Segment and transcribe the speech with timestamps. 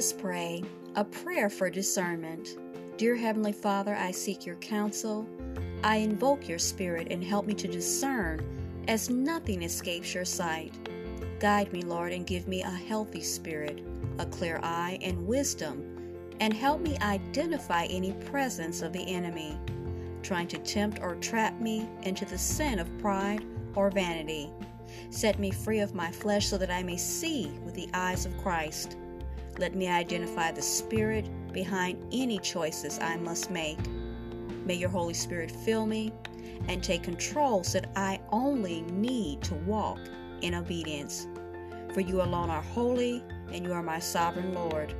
[0.00, 0.62] Us pray
[0.96, 2.56] a prayer for discernment.
[2.96, 5.28] Dear Heavenly Father, I seek your counsel.
[5.84, 8.40] I invoke your spirit and help me to discern
[8.88, 10.72] as nothing escapes your sight.
[11.38, 13.84] Guide me, Lord, and give me a healthy spirit,
[14.18, 15.84] a clear eye, and wisdom,
[16.40, 19.58] and help me identify any presence of the enemy,
[20.22, 24.50] trying to tempt or trap me into the sin of pride or vanity.
[25.10, 28.34] Set me free of my flesh so that I may see with the eyes of
[28.38, 28.96] Christ.
[29.60, 33.78] Let me identify the spirit behind any choices I must make.
[34.64, 36.14] May your Holy Spirit fill me
[36.66, 39.98] and take control so that I only need to walk
[40.40, 41.26] in obedience.
[41.92, 44.94] For you alone are holy and you are my sovereign Lord,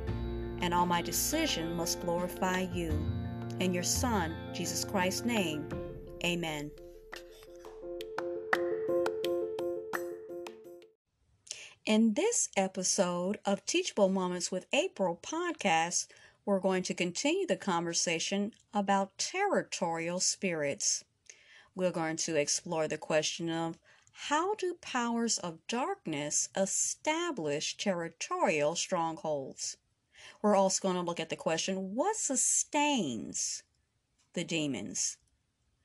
[0.61, 2.91] and all my decision must glorify you.
[3.59, 5.67] In your Son, Jesus Christ's name,
[6.23, 6.69] amen.
[11.91, 16.07] In this episode of Teachable Moments with April podcast,
[16.45, 21.03] we're going to continue the conversation about territorial spirits.
[21.75, 23.77] We're going to explore the question of
[24.13, 29.75] how do powers of darkness establish territorial strongholds?
[30.41, 33.63] We're also going to look at the question what sustains
[34.31, 35.17] the demons?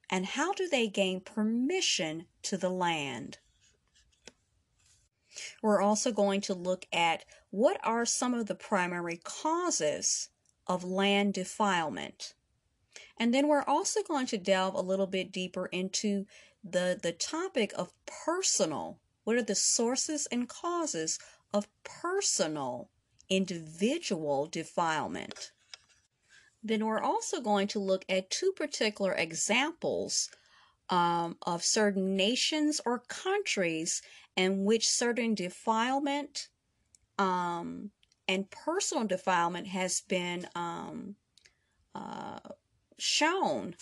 [0.09, 3.39] And how do they gain permission to the land?
[5.63, 10.29] We're also going to look at what are some of the primary causes
[10.67, 12.35] of land defilement.
[13.19, 16.27] And then we're also going to delve a little bit deeper into
[16.63, 18.99] the, the topic of personal.
[19.25, 21.19] What are the sources and causes
[21.53, 22.91] of personal,
[23.29, 25.53] individual defilement?
[26.63, 30.29] Then we're also going to look at two particular examples
[30.89, 34.03] um, of certain nations or countries
[34.37, 36.49] in which certain defilement
[37.19, 37.91] um,
[38.29, 41.17] and personal defilement has been um,
[41.95, 42.41] uh,
[42.99, 43.75] shown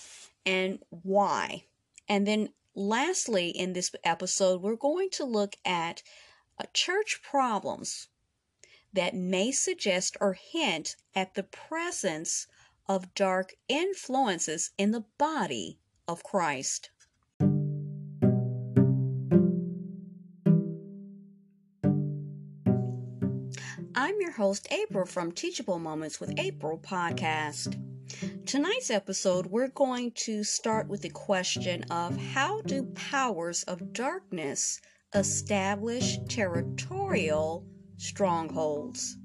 [0.47, 1.65] and why.
[2.09, 6.03] And then, lastly, in this episode, we're going to look at
[6.59, 8.09] uh, church problems
[8.93, 12.47] that may suggest or hint at the presence
[12.87, 16.91] of dark influences in the body of Christ.
[24.05, 27.75] I'm your host, April from Teachable Moments with April podcast.
[28.45, 34.79] Tonight's episode, we're going to start with the question of how do powers of darkness
[35.15, 37.65] establish territorial
[37.97, 39.17] strongholds?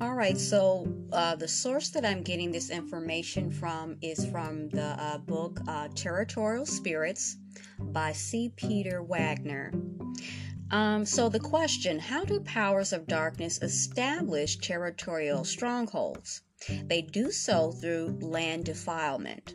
[0.00, 4.94] All right, so uh, the source that I'm getting this information from is from the
[4.96, 7.36] uh, book uh, Territorial Spirits
[7.80, 8.52] by C.
[8.54, 9.72] Peter Wagner.
[10.70, 16.42] Um, so, the question how do powers of darkness establish territorial strongholds?
[16.86, 19.54] They do so through land defilement,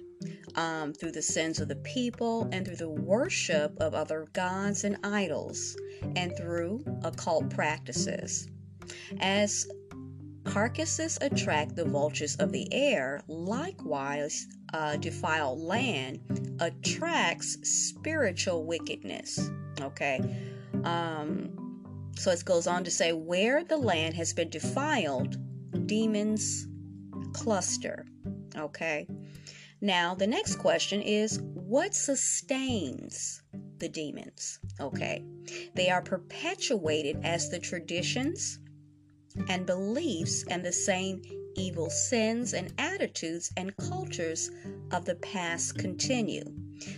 [0.56, 4.98] um, through the sins of the people, and through the worship of other gods and
[5.04, 5.76] idols,
[6.16, 8.48] and through occult practices.
[9.20, 9.68] As
[10.44, 16.20] carcasses attract the vultures of the air, likewise, uh, defiled land
[16.60, 19.50] attracts spiritual wickedness.
[19.82, 20.22] Okay
[20.86, 25.38] um, so it goes on to say, where the land has been defiled,
[25.88, 26.68] demons
[27.34, 28.06] cluster.
[28.56, 29.08] Okay.
[29.82, 33.42] Now, the next question is what sustains
[33.78, 34.60] the demons?
[34.80, 35.24] Okay.
[35.76, 38.60] They are perpetuated as the traditions
[39.48, 41.22] and beliefs and the same
[41.56, 44.52] evil sins and attitudes and cultures
[44.92, 46.44] of the past continue.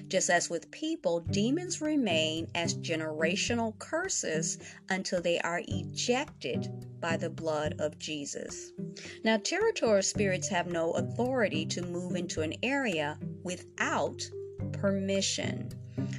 [0.07, 6.69] Just as with people, demons remain as generational curses until they are ejected
[6.99, 8.71] by the blood of Jesus.
[9.23, 14.21] Now, territorial spirits have no authority to move into an area without
[14.71, 15.69] permission.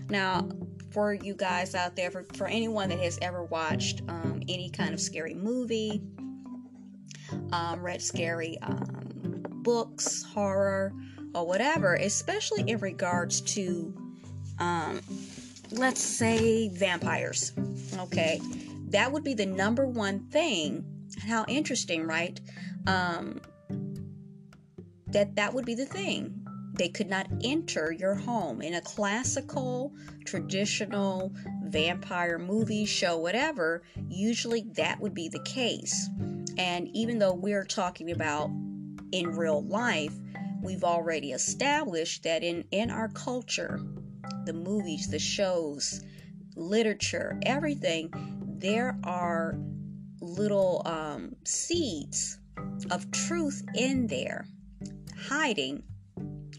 [0.09, 0.49] Now,
[0.91, 4.93] for you guys out there, for, for anyone that has ever watched um, any kind
[4.93, 6.03] of scary movie,
[7.53, 10.93] um, read scary um, books, horror,
[11.35, 13.95] or whatever, especially in regards to
[14.59, 15.01] um,
[15.73, 17.53] let's say vampires.
[17.99, 18.41] Okay,
[18.89, 20.85] that would be the number one thing.
[21.27, 22.41] How interesting, right?
[22.87, 23.41] Um,
[25.09, 26.39] that that would be the thing.
[26.75, 29.93] They could not enter your home in a classical,
[30.25, 31.33] traditional
[31.65, 33.83] vampire movie, show, whatever.
[34.09, 36.09] Usually that would be the case.
[36.57, 38.51] And even though we're talking about
[39.13, 40.15] in real life,
[40.63, 43.81] we've already established that in, in our culture,
[44.45, 46.03] the movies, the shows,
[46.57, 48.11] literature, everything,
[48.59, 49.59] there are
[50.21, 52.39] little um, seeds
[52.91, 54.47] of truth in there,
[55.19, 55.83] hiding,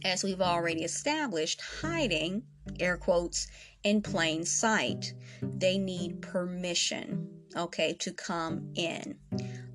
[0.04, 2.44] as we've already established, hiding,
[2.80, 3.48] air quotes,
[3.84, 5.14] in plain sight.
[5.42, 9.18] They need permission, okay, to come in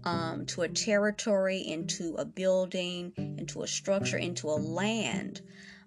[0.04, 5.40] um, to a territory, into a building, into a structure, into a land.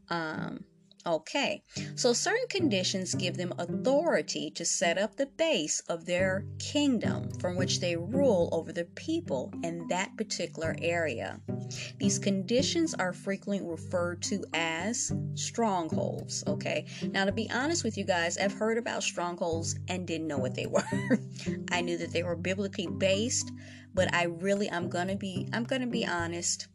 [0.10, 0.66] Um,
[1.04, 1.64] Okay,
[1.96, 7.56] so certain conditions give them authority to set up the base of their kingdom from
[7.56, 11.42] which they rule over the people in that particular area.
[11.98, 16.44] These conditions are frequently referred to as strongholds.
[16.46, 20.38] Okay, now to be honest with you guys, I've heard about strongholds and didn't know
[20.38, 20.84] what they were.
[21.72, 23.52] I knew that they were biblically based,
[23.94, 24.44] but I mm-hmm.
[24.44, 26.68] really, I'm gonna be, I'm gonna be honest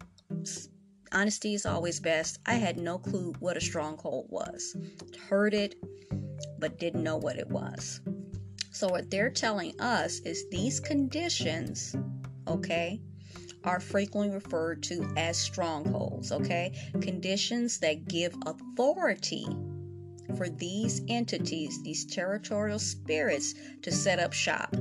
[1.12, 2.38] honesty is always best.
[2.46, 4.76] I had no clue what a stronghold was.
[5.28, 5.76] Heard it,
[6.58, 8.00] but didn't know what it was.
[8.70, 11.96] So, what they're telling us is these conditions,
[12.46, 13.00] okay,
[13.64, 16.76] are frequently referred to as strongholds, okay?
[17.00, 19.46] Conditions that give authority
[20.36, 24.76] for these entities, these territorial spirits, to set up shop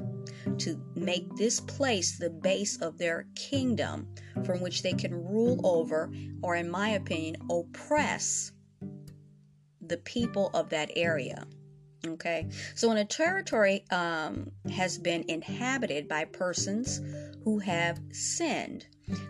[0.59, 4.07] to make this place the base of their kingdom
[4.43, 6.11] from which they can rule over,
[6.41, 8.51] or in my opinion, oppress
[9.81, 11.45] the people of that area.
[12.07, 17.01] Okay, so when a territory um, has been inhabited by persons
[17.43, 18.85] who have sinned,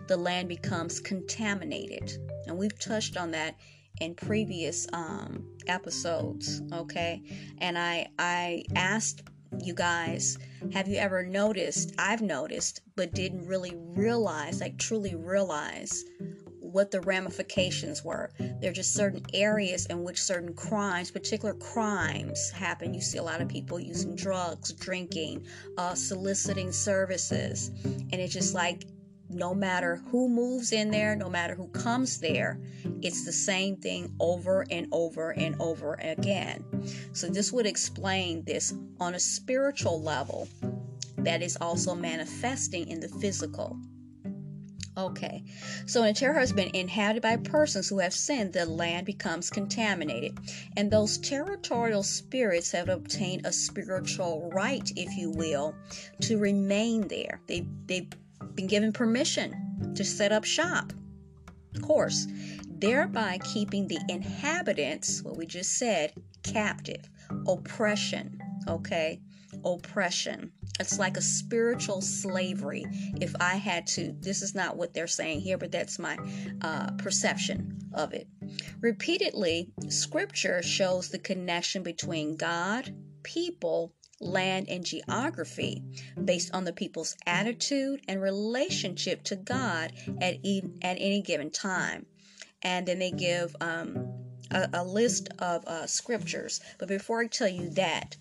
[0.08, 2.12] the land becomes contaminated.
[2.46, 3.56] And we've touched on that
[4.00, 6.60] in previous um, episodes.
[6.70, 7.22] Okay,
[7.58, 9.22] and I I asked
[9.62, 10.38] you guys,
[10.72, 11.94] have you ever noticed?
[11.98, 16.04] I've noticed, but didn't really realize, like truly realize
[16.60, 18.30] what the ramifications were.
[18.38, 22.92] There are just certain areas in which certain crimes, particular crimes, happen.
[22.92, 25.46] You see a lot of people using drugs, drinking,
[25.78, 28.84] uh, soliciting services, and it's just like
[29.28, 32.60] no matter who moves in there, no matter who comes there,
[33.02, 36.64] it's the same thing over and over and over again.
[37.12, 40.48] So, this would explain this on a spiritual level
[41.18, 43.76] that is also manifesting in the physical.
[44.98, 45.44] Okay,
[45.84, 49.50] so when a terror has been inhabited by persons who have sinned, the land becomes
[49.50, 50.38] contaminated.
[50.74, 55.74] And those territorial spirits have obtained a spiritual right, if you will,
[56.22, 57.42] to remain there.
[57.46, 58.08] They, they've
[58.54, 60.92] been given permission to set up shop,
[61.74, 62.26] of course,
[62.68, 66.12] thereby keeping the inhabitants, what we just said,
[66.42, 67.08] captive.
[67.46, 69.20] Oppression, okay?
[69.64, 70.52] Oppression.
[70.78, 72.84] It's like a spiritual slavery.
[73.20, 76.16] If I had to, this is not what they're saying here, but that's my
[76.62, 78.28] uh, perception of it.
[78.80, 85.82] Repeatedly, scripture shows the connection between God, people, land, and geography
[86.24, 92.06] based on the people's attitude and relationship to God at, e- at any given time.
[92.62, 94.08] And then they give um,
[94.50, 96.60] a, a, list of uh, scriptures.
[96.78, 98.16] But before I tell you that,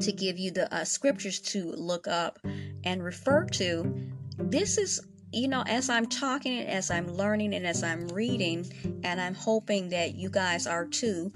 [0.00, 2.38] to give you the uh, scriptures to look up
[2.84, 5.00] and refer to, this is
[5.32, 8.66] you know, as I'm talking, and as I'm learning, and as I'm reading,
[9.04, 11.32] and I'm hoping that you guys are too,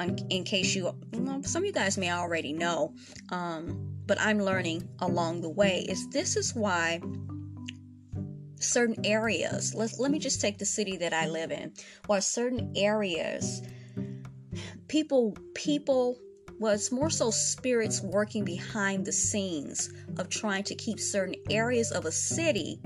[0.00, 2.94] in case you, well, some of you guys may already know,
[3.30, 7.00] um, but I'm learning along the way, is this is why
[8.58, 11.72] certain areas, let, let me just take the city that I live in,
[12.06, 13.62] why certain areas,
[14.88, 16.18] people, people,
[16.58, 21.90] well, it's more so spirits working behind the scenes of trying to keep certain areas
[21.90, 22.80] of a city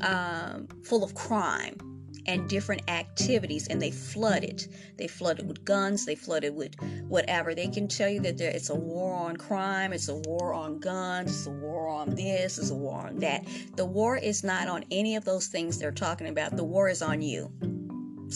[0.00, 1.93] um, full of crime
[2.26, 4.68] and different activities and they flood it.
[4.96, 6.74] They flood it with guns they flood it with
[7.08, 7.54] whatever.
[7.54, 10.78] They can tell you that there it's a war on crime it's a war on
[10.78, 13.44] guns it's a war on this it's a war on that.
[13.76, 16.56] The war is not on any of those things they're talking about.
[16.56, 17.52] The war is on you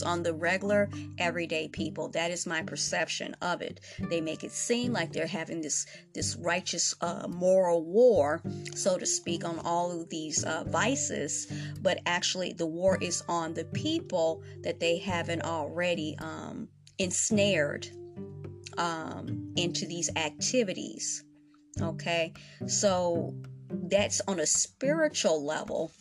[0.03, 0.89] on the regular,
[1.19, 2.09] everyday people.
[2.09, 3.81] That is my perception of it.
[4.11, 8.43] They make it seem like they're having this this righteous uh, moral war,
[8.75, 13.55] so to speak, on all of these uh, vices, but actually the war is on
[13.55, 17.89] the people that they haven't already um, ensnared
[18.77, 21.25] um, into these activities.
[21.81, 22.33] Okay,
[22.67, 23.35] so
[23.71, 25.93] that's on a spiritual level.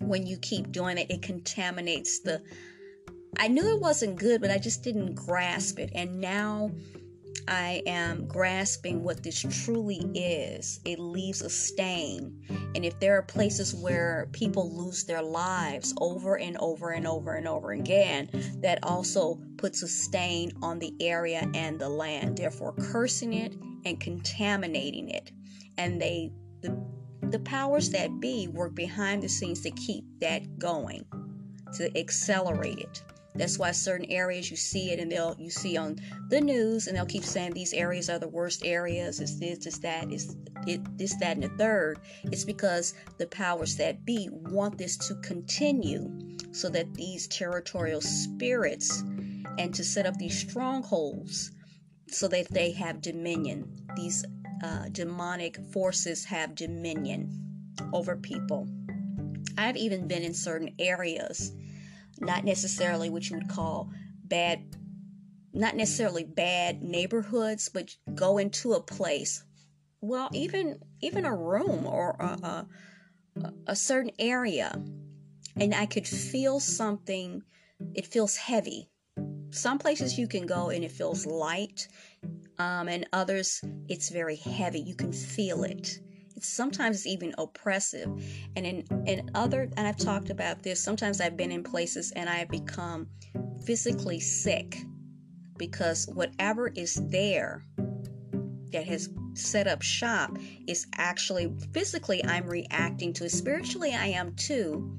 [0.00, 2.42] When you keep doing it, it contaminates the.
[3.38, 5.90] I knew it wasn't good, but I just didn't grasp it.
[5.94, 6.70] And now
[7.46, 10.80] I am grasping what this truly is.
[10.84, 12.40] It leaves a stain.
[12.74, 17.34] And if there are places where people lose their lives over and over and over
[17.34, 18.28] and over again,
[18.62, 24.00] that also puts a stain on the area and the land, therefore cursing it and
[24.00, 25.32] contaminating it.
[25.76, 26.76] And they the
[27.30, 31.04] the powers that be work behind the scenes to keep that going,
[31.74, 33.02] to accelerate it.
[33.36, 35.98] That's why certain areas you see it and they'll you see on
[36.28, 39.78] the news and they'll keep saying these areas are the worst areas, it's this, it's
[39.78, 40.36] that, it's
[40.68, 41.98] it, this, that, and the third.
[42.24, 46.16] It's because the powers that be want this to continue
[46.52, 49.02] so that these territorial spirits
[49.58, 51.50] and to set up these strongholds
[52.08, 53.68] so that they have dominion.
[53.96, 54.24] These
[54.62, 58.68] uh, demonic forces have dominion over people.
[59.58, 61.52] I've even been in certain areas
[62.20, 63.90] not necessarily what you would call
[64.24, 64.76] bad
[65.52, 69.44] not necessarily bad neighborhoods but go into a place
[70.00, 72.66] well even even a room or a,
[73.42, 74.82] a, a certain area
[75.56, 77.42] and i could feel something
[77.94, 78.88] it feels heavy.
[79.50, 81.88] Some places you can go and it feels light
[82.58, 84.80] um, and others it's very heavy.
[84.80, 86.00] You can feel it
[86.44, 88.08] sometimes it's even oppressive.
[88.56, 88.66] And
[89.06, 93.08] in, other, and I've talked about this, sometimes I've been in places and I've become
[93.64, 94.76] physically sick
[95.56, 97.64] because whatever is there
[98.72, 100.36] that has set up shop
[100.66, 103.28] is actually physically I'm reacting to.
[103.28, 104.96] Spiritually, I am too,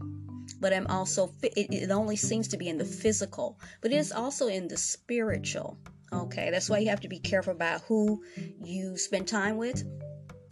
[0.60, 4.12] but I'm also, it, it only seems to be in the physical, but it is
[4.12, 5.78] also in the spiritual.
[6.14, 8.24] Okay, that's why you have to be careful about who
[8.64, 9.84] you spend time with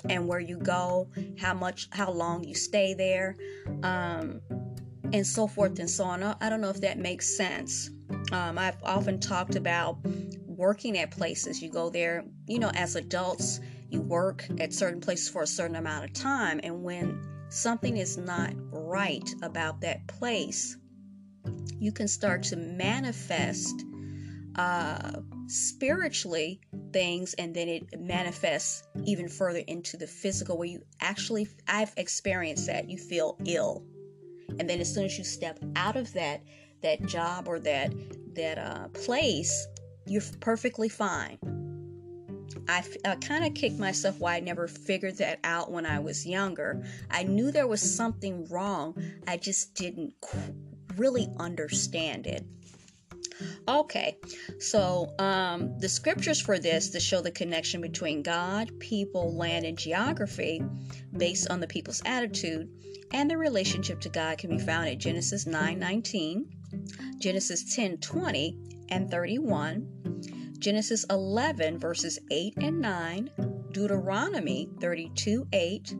[0.09, 3.35] and where you go, how much, how long you stay there,
[3.83, 4.41] um,
[5.11, 6.23] and so forth and so on.
[6.23, 7.89] I don't know if that makes sense.
[8.31, 9.97] Um, I've often talked about
[10.45, 11.61] working at places.
[11.61, 15.75] You go there, you know, as adults, you work at certain places for a certain
[15.75, 20.77] amount of time, and when something is not right about that place,
[21.79, 23.85] you can start to manifest
[24.55, 25.11] uh,
[25.53, 26.59] spiritually
[26.91, 32.65] things and then it manifests even further into the physical where you actually I've experienced
[32.67, 33.85] that you feel ill
[34.57, 36.41] and then as soon as you step out of that
[36.81, 37.93] that job or that
[38.33, 39.67] that uh, place
[40.07, 41.37] you're perfectly fine
[42.67, 46.25] I, I kind of kicked myself why I never figured that out when I was
[46.25, 46.85] younger.
[47.09, 48.95] I knew there was something wrong,
[49.27, 50.13] I just didn't
[50.95, 52.45] really understand it.
[53.67, 54.17] Okay,
[54.59, 59.77] so um, the scriptures for this to show the connection between God, people, land, and
[59.77, 60.61] geography
[61.15, 62.69] based on the people's attitude
[63.13, 66.45] and their relationship to God can be found at Genesis 9 19,
[67.19, 68.57] Genesis 10 20
[68.89, 73.29] and 31, Genesis 11 verses 8 and 9,
[73.71, 75.95] Deuteronomy 32 8,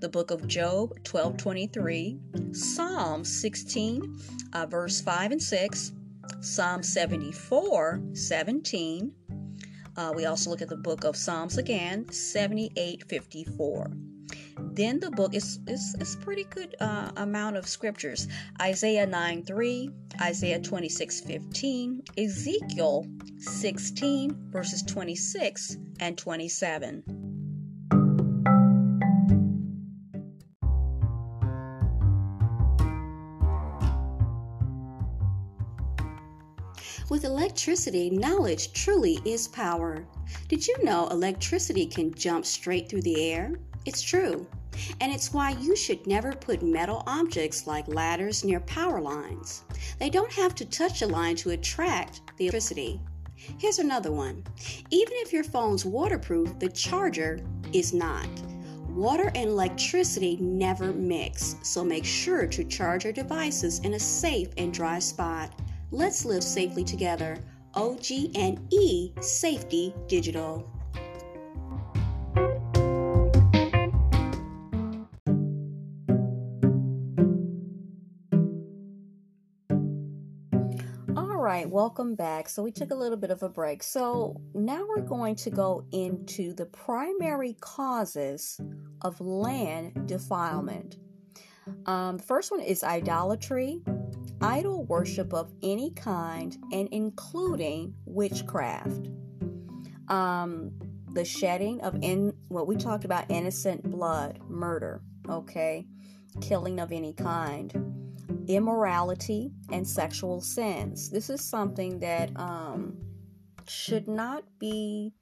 [0.00, 2.18] the book of Job 12 23,
[2.52, 4.18] Psalm 16
[4.52, 5.92] uh, verse 5 and 6,
[6.40, 9.12] Psalm 74, 17.
[9.96, 13.90] Uh, we also look at the book of Psalms again, 78, 54.
[14.72, 18.26] Then the book is, is, is pretty good uh, amount of scriptures.
[18.60, 19.90] Isaiah 9, 3,
[20.20, 23.06] Isaiah 26, 15, Ezekiel
[23.38, 27.23] 16, verses 26 and 27.
[37.54, 40.04] Electricity, knowledge truly is power.
[40.48, 43.54] Did you know electricity can jump straight through the air?
[43.86, 44.44] It's true.
[45.00, 49.62] And it's why you should never put metal objects like ladders near power lines.
[50.00, 53.00] They don't have to touch a line to attract the electricity.
[53.36, 54.42] Here's another one.
[54.90, 57.38] Even if your phone's waterproof, the charger
[57.72, 58.26] is not.
[58.88, 64.48] Water and electricity never mix, so make sure to charge your devices in a safe
[64.56, 65.52] and dry spot.
[65.94, 67.38] Let's live safely together.
[67.74, 70.68] OG and E Safety Digital.
[81.16, 82.48] All right, welcome back.
[82.48, 83.84] So, we took a little bit of a break.
[83.84, 88.60] So, now we're going to go into the primary causes
[89.02, 90.96] of land defilement.
[91.86, 93.80] Um, first one is idolatry,
[94.44, 99.08] idol worship of any kind and including witchcraft.
[100.08, 100.72] um,
[101.12, 105.86] the shedding of in what we talked about innocent blood, murder, okay,
[106.40, 107.72] killing of any kind,
[108.48, 111.10] immorality, and sexual sins.
[111.10, 112.96] This is something that um,
[113.66, 115.12] should not be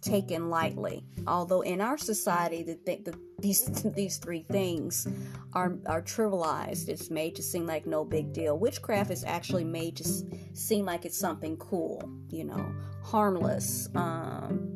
[0.00, 1.04] taken lightly.
[1.26, 5.06] Although in our society, the, the, these these three things
[5.52, 6.88] are are trivialized.
[6.88, 8.58] It's made to seem like no big deal.
[8.58, 10.04] Witchcraft is actually made to
[10.54, 13.88] seem like it's something cool, you know, harmless.
[13.94, 14.72] Um,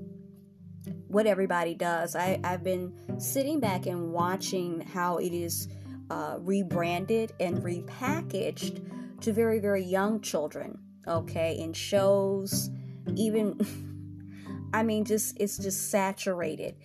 [1.08, 2.14] what everybody does.
[2.14, 5.68] I, I've been sitting back and watching how it is
[6.10, 12.70] uh, rebranded and repackaged to very, very young children, okay, in shows,
[13.14, 16.76] even, I mean, just, it's just saturated.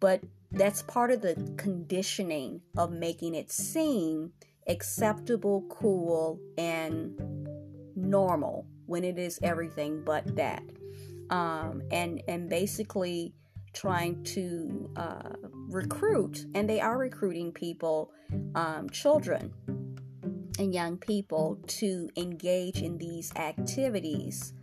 [0.00, 4.32] But that's part of the conditioning of making it seem
[4.66, 7.20] acceptable, cool, and
[7.94, 10.62] normal when it is everything but that.
[11.30, 13.34] Um, and and basically
[13.74, 15.34] trying to uh,
[15.68, 18.10] recruit, and they are recruiting people,
[18.54, 19.52] um, children
[20.58, 24.54] and young people, to engage in these activities.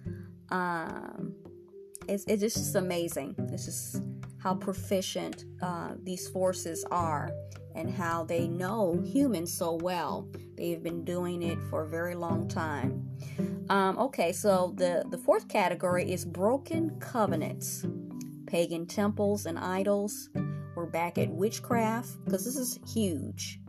[0.49, 1.35] Um,
[2.07, 3.35] it's, it's just amazing.
[3.51, 4.01] It's just
[4.45, 7.31] how proficient uh, these forces are
[7.73, 10.29] and how they know humans so well.
[10.55, 13.09] They've been doing it for a very long time.
[13.69, 17.85] Um, okay, so the, the fourth category is broken covenants
[18.45, 20.29] pagan temples and idols.
[20.75, 23.59] We're back at witchcraft because this is huge.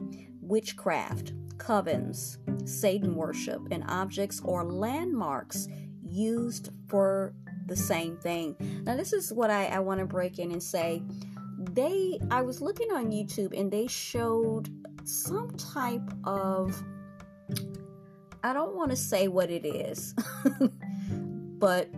[0.43, 2.37] Witchcraft, covens,
[2.69, 5.69] Satan worship, and objects or landmarks
[6.07, 7.33] used for
[7.67, 8.57] the same thing.
[8.85, 11.03] Now, this is what I, I want to break in and say.
[11.59, 14.71] They, I was looking on YouTube and they showed
[15.05, 16.83] some type of,
[18.43, 20.15] I don't want to say what it is,
[21.59, 21.89] but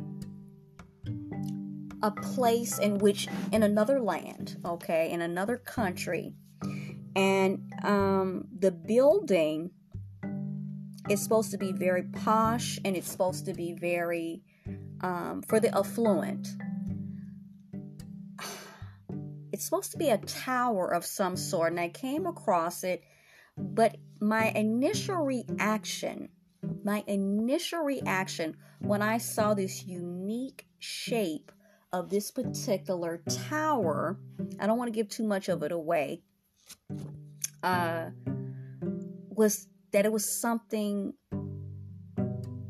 [2.02, 6.33] a place in which in another land okay in another country
[7.16, 9.70] and um, the building
[11.09, 14.42] is supposed to be very posh and it's supposed to be very
[15.00, 16.48] um, for the affluent
[19.52, 23.02] it's supposed to be a tower of some sort and i came across it
[23.56, 26.28] but my initial reaction
[26.84, 31.52] my initial reaction when i saw this unique shape
[31.92, 34.18] of this particular tower,
[34.61, 36.22] I don't want to give too much of it away,
[37.62, 38.11] uh,
[39.30, 41.14] was that it was something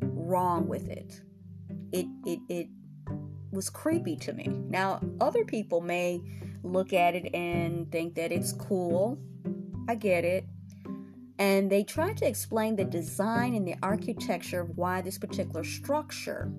[0.00, 0.97] wrong with it.
[1.92, 2.68] It it it
[3.50, 4.48] was creepy to me.
[4.68, 6.20] Now, other people may
[6.62, 9.18] look at it and think that it's cool.
[9.88, 10.44] I get it.
[11.38, 16.52] And they try to explain the design and the architecture of why this particular structure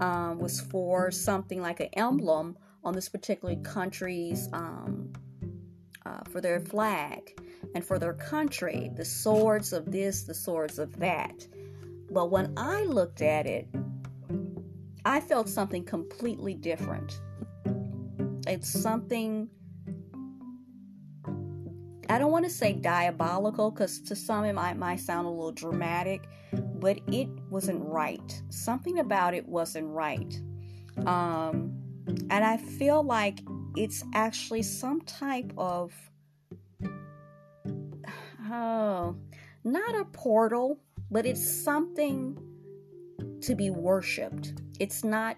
[0.00, 5.12] um, was for something like an emblem on this particular country's um,
[6.06, 7.38] uh, for their flag
[7.74, 11.46] and for their country, the swords of this, the swords of that.
[12.10, 13.68] But when I looked at it,
[15.04, 17.20] I felt something completely different.
[18.46, 19.48] It's something
[22.10, 25.52] I don't want to say diabolical because to some it might, might sound a little
[25.52, 28.42] dramatic, but it wasn't right.
[28.48, 30.40] Something about it wasn't right.
[31.06, 31.72] Um,
[32.30, 33.42] and I feel like
[33.76, 35.92] it's actually some type of,
[38.50, 39.14] oh,
[39.62, 40.80] not a portal,
[41.12, 42.36] but it's something
[43.42, 44.54] to be worshiped.
[44.80, 45.36] It's not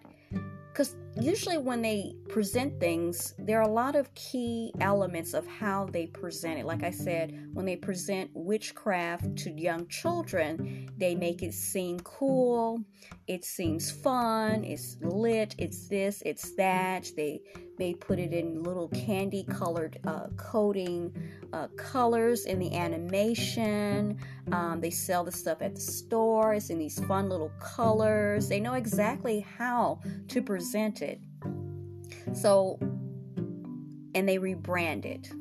[0.72, 5.84] because usually when they present things, there are a lot of key elements of how
[5.84, 6.64] they present it.
[6.64, 12.82] Like I said, when they present witchcraft to young children, they make it seem cool,
[13.26, 17.10] it seems fun, it's lit, it's this, it's that.
[17.16, 17.42] They
[17.82, 21.12] may put it in little candy colored uh, coating
[21.52, 24.16] uh, colors in the animation.
[24.52, 26.54] Um, they sell the stuff at the store.
[26.54, 28.48] It's in these fun little colors.
[28.48, 31.20] They know exactly how to present it.
[32.34, 32.78] So,
[34.14, 35.32] and they rebrand it.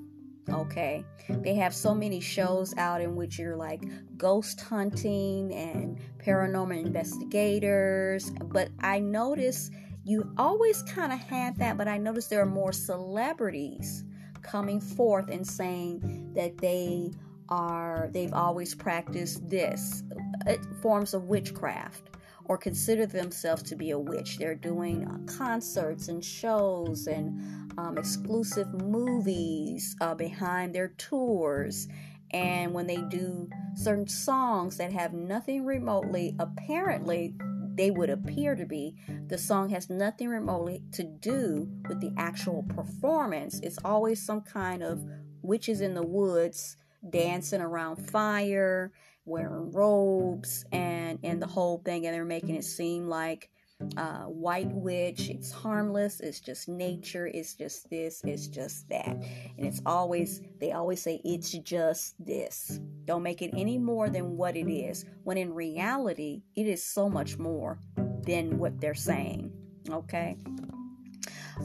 [0.49, 3.83] Okay, they have so many shows out in which you're like
[4.17, 8.31] ghost hunting and paranormal investigators.
[8.45, 9.69] But I notice
[10.03, 14.03] you always kind of had that, but I noticed there are more celebrities
[14.41, 17.11] coming forth and saying that they
[17.49, 20.03] are they've always practiced this
[20.47, 22.09] uh, forms of witchcraft
[22.45, 24.37] or consider themselves to be a witch.
[24.37, 31.87] They're doing uh, concerts and shows and um, exclusive movies uh, behind their tours.
[32.31, 37.35] And when they do certain songs that have nothing remotely, apparently,
[37.75, 38.95] they would appear to be.
[39.27, 43.59] The song has nothing remotely to do with the actual performance.
[43.61, 45.03] It's always some kind of
[45.41, 46.77] witches in the woods
[47.09, 48.91] dancing around fire,
[49.25, 53.49] wearing robes, and and the whole thing, and they're making it seem like
[53.97, 55.29] uh, white witch.
[55.29, 56.19] It's harmless.
[56.19, 57.27] It's just nature.
[57.27, 58.21] It's just this.
[58.23, 59.07] It's just that.
[59.07, 62.79] And it's always, they always say, it's just this.
[63.05, 65.05] Don't make it any more than what it is.
[65.23, 67.79] When in reality, it is so much more
[68.25, 69.51] than what they're saying.
[69.89, 70.37] Okay.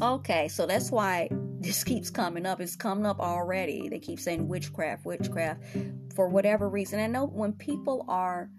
[0.02, 1.28] Okay, so that's why
[1.60, 2.60] this keeps coming up.
[2.60, 3.88] It's coming up already.
[3.88, 5.62] They keep saying witchcraft, witchcraft
[6.14, 7.00] for whatever reason.
[7.00, 8.50] I know when people are,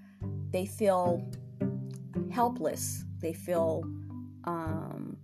[0.51, 1.29] they feel
[2.31, 3.83] helpless they feel
[4.43, 5.17] um,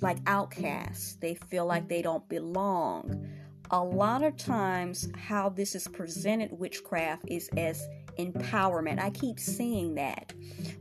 [0.00, 1.16] like outcasts.
[1.16, 3.28] They feel like they don't belong.
[3.70, 9.00] A lot of times, how this is presented, witchcraft, is as empowerment.
[9.00, 10.32] I keep seeing that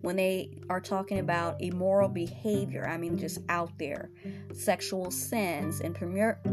[0.01, 2.87] when they are talking about immoral behavior.
[2.87, 4.11] I mean, just out there,
[4.53, 5.97] sexual sins and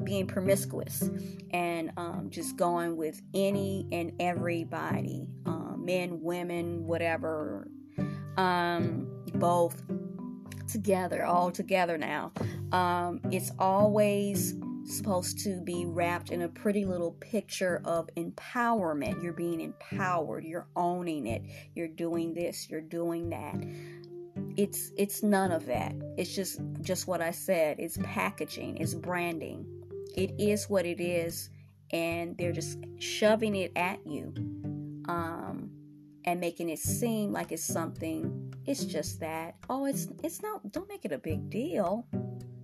[0.04, 1.10] being promiscuous
[1.50, 7.68] and um, just going with any and everybody uh, men, women, whatever.
[8.36, 9.82] Um, both
[10.70, 12.32] together, all together now.
[12.72, 19.22] Um, it's always supposed to be wrapped in a pretty little picture of empowerment.
[19.22, 21.42] You're being empowered, you're owning it,
[21.74, 23.56] you're doing this, you're doing that.
[24.56, 25.94] It's it's none of that.
[26.16, 27.78] It's just just what I said.
[27.78, 29.66] It's packaging, it's branding.
[30.16, 31.50] It is what it is,
[31.92, 34.32] and they're just shoving it at you.
[35.08, 35.69] Um,
[36.24, 40.88] and making it seem like it's something it's just that oh it's it's not don't
[40.88, 42.06] make it a big deal.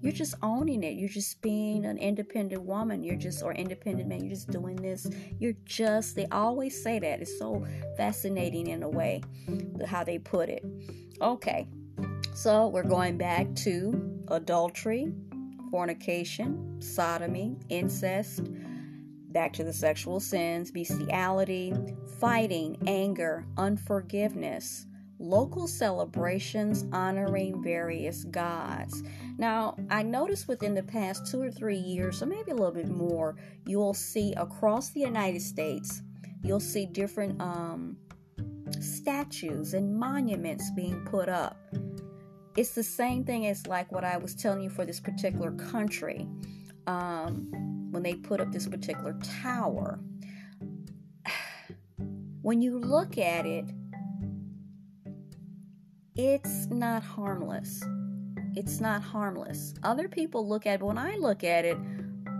[0.02, 0.92] You're just owning it.
[0.94, 3.02] You're just being an independent woman.
[3.02, 4.20] You're just or independent man.
[4.20, 5.08] You're just doing this.
[5.38, 7.20] You're just they always say that.
[7.20, 7.66] It's so
[7.96, 9.22] fascinating in a way
[9.86, 10.64] how they put it.
[11.20, 11.66] Okay
[12.36, 15.10] so we're going back to adultery
[15.70, 18.42] fornication sodomy incest
[19.28, 21.74] back to the sexual sins, bestiality,
[22.20, 24.86] fighting, anger, unforgiveness,
[25.18, 29.02] local celebrations honoring various gods.
[29.38, 32.88] Now, I noticed within the past two or three years, or maybe a little bit
[32.88, 36.02] more, you'll see across the United States,
[36.42, 37.96] you'll see different um,
[38.80, 41.56] statues and monuments being put up.
[42.56, 46.26] It's the same thing as like what I was telling you for this particular country.
[46.86, 47.50] Um,
[47.96, 49.98] when they put up this particular tower.
[52.46, 53.64] When you look at it,
[56.14, 57.82] it's not harmless.
[58.54, 59.74] It's not harmless.
[59.82, 61.76] Other people look at it, but when I look at it,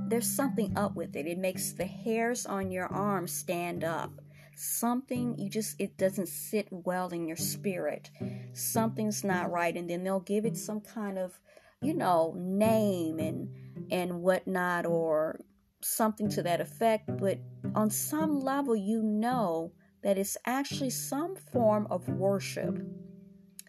[0.08, 1.26] there's something up with it.
[1.26, 4.12] It makes the hairs on your arm stand up.
[4.54, 8.08] Something you just, it doesn't sit well in your spirit.
[8.52, 9.76] Something's not right.
[9.76, 11.36] And then they'll give it some kind of,
[11.82, 13.48] you know, name and
[13.90, 15.40] and whatnot, or
[15.80, 17.10] something to that effect.
[17.18, 17.40] But
[17.74, 19.72] on some level, you know
[20.06, 22.78] that it's actually some form of worship.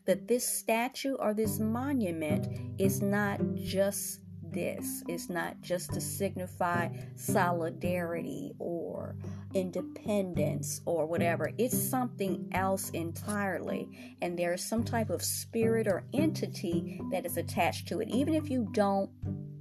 [0.05, 5.03] That this statue or this monument is not just this.
[5.07, 9.15] It's not just to signify solidarity or
[9.55, 11.49] independence or whatever.
[11.57, 14.15] It's something else entirely.
[14.21, 18.09] And there is some type of spirit or entity that is attached to it.
[18.09, 19.09] Even if you don't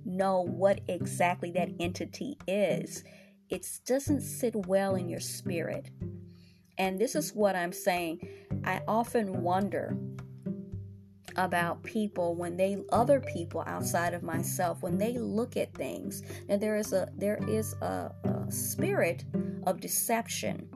[0.04, 3.02] know what exactly that entity is,
[3.48, 5.88] it doesn't sit well in your spirit.
[6.78, 7.40] And this is mm-hmm.
[7.40, 8.26] what I'm saying.
[8.64, 9.96] I often wonder
[11.36, 16.62] about people when they other people outside of myself when they look at things and
[16.62, 19.24] there is a there is a, a spirit
[19.66, 20.66] of deception.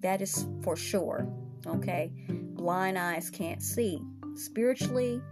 [0.00, 1.28] That is for sure
[1.66, 2.12] okay?
[2.28, 4.02] Blind eyes can't see.
[4.34, 5.22] Spiritually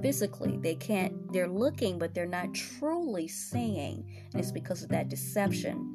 [0.00, 4.04] physically they can't they're looking but they're not truly seeing.
[4.32, 5.93] And it's because of that deception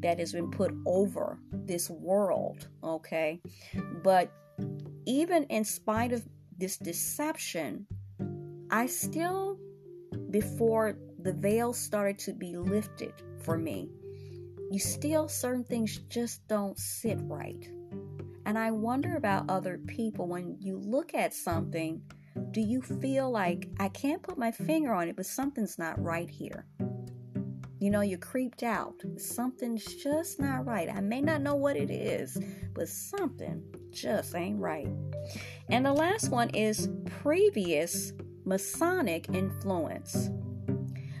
[0.00, 3.40] that has been put over this world okay?
[4.02, 4.32] But
[5.06, 6.22] even in spite of
[6.58, 7.86] this deception
[8.70, 9.58] i still
[10.30, 13.88] before the veil started to be lifted for me
[14.70, 17.68] you still certain things just don't sit right.
[18.46, 20.28] And i wonder about other people.
[20.28, 22.02] When you look at something
[22.52, 26.30] do you feel like I can't put my finger on it, but something's not right
[26.30, 26.66] here?
[27.80, 29.02] You know, you're creeped out.
[29.16, 30.88] Something's just not right.
[30.88, 32.38] I may not know what it is,
[32.74, 34.88] but something just ain't right.
[35.70, 38.12] And the last one is previous
[38.44, 40.28] Masonic influence.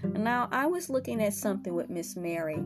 [0.04, 2.62] Now, I was looking at something with Miss Mary,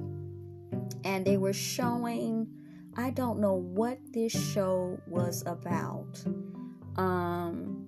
[1.04, 2.48] and they were showing,
[2.96, 6.20] I don't know what this show was about.
[6.96, 7.87] Um,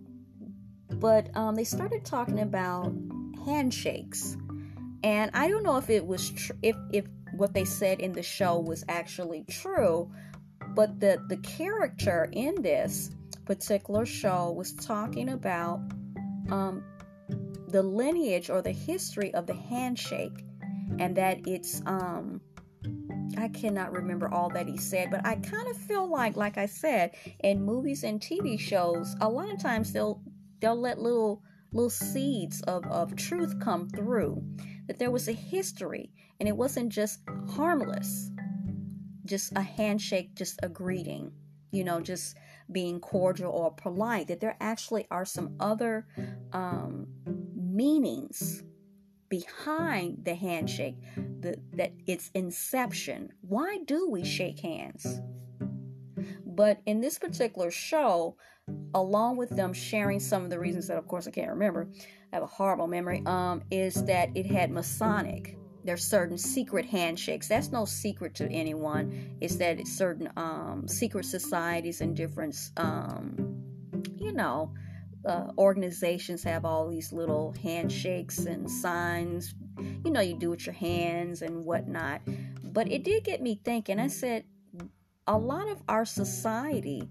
[0.89, 2.93] but um, they started talking about
[3.45, 4.37] handshakes,
[5.07, 8.25] and I don't know if it was tr- if if what they said in the
[8.25, 10.11] show was actually true,
[10.75, 13.11] but the the character in this
[13.45, 15.79] particular show was talking about
[16.51, 16.83] um,
[17.69, 20.45] the lineage or the history of the handshake,
[20.99, 22.41] and that it's um,
[23.39, 26.67] I cannot remember all that he said, but I kind of feel like, like I
[26.67, 27.13] said,
[27.45, 30.21] in movies and TV shows, a lot of times they'll
[30.61, 34.43] they'll let little little seeds of, of truth come through.
[34.87, 37.21] That there was a history and it wasn't just
[37.51, 38.31] harmless,
[39.25, 41.33] just a handshake, just a greeting,
[41.73, 42.37] you know, just
[42.71, 44.29] being cordial or polite.
[44.29, 46.07] That there actually are some other
[46.53, 47.07] um,
[47.55, 48.63] meanings
[49.29, 53.33] behind the handshake, the, that its inception.
[53.41, 55.21] Why do we shake hands?
[56.45, 58.37] But in this particular show,
[58.95, 61.89] along with them sharing some of the reasons that, of course, I can't remember,
[62.33, 65.57] Have a horrible memory, um, is that it had Masonic.
[65.85, 67.49] There's certain secret handshakes.
[67.49, 69.37] That's no secret to anyone.
[69.41, 73.37] It's that it's certain um, secret societies and different, um,
[74.17, 74.75] you know,
[75.25, 79.55] uh, organizations have all these little handshakes and signs,
[80.05, 82.21] you know, you do with your hands and whatnot.
[82.63, 83.99] But it did get me thinking.
[83.99, 84.45] I said,
[85.27, 87.09] a lot of our society,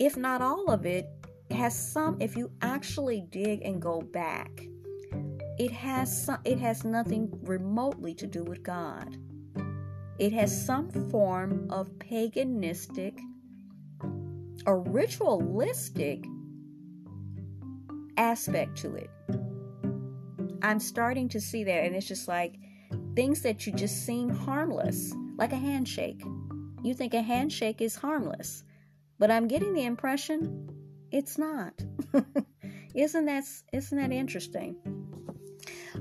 [0.00, 1.06] if not all of it,
[1.50, 4.50] has some, if you actually dig and go back,
[5.58, 9.16] it has some, it has nothing remotely to do with God.
[10.18, 13.18] It has some form of paganistic
[14.66, 16.24] a ritualistic
[18.16, 19.10] aspect to it.
[20.62, 22.56] I'm starting to see that, and it's just like
[23.14, 26.22] things that you just seem harmless, like a handshake.
[26.82, 28.64] You think a handshake is harmless,
[29.18, 30.68] but I'm getting the impression
[31.16, 31.72] it's not.
[32.94, 34.76] isn't that isn't that interesting?